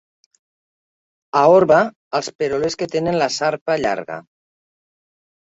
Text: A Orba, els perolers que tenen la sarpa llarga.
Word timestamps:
A 1.41 1.43
Orba, 1.57 1.81
els 2.21 2.31
perolers 2.39 2.79
que 2.81 2.89
tenen 2.95 3.19
la 3.25 3.29
sarpa 3.37 3.79
llarga. 3.85 4.19